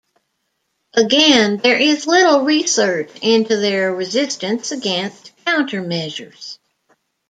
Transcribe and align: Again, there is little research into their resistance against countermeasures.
Again, 0.95 1.57
there 1.57 1.77
is 1.77 2.07
little 2.07 2.39
research 2.43 3.11
into 3.21 3.55
their 3.57 3.93
resistance 3.93 4.71
against 4.71 5.31
countermeasures. 5.45 6.57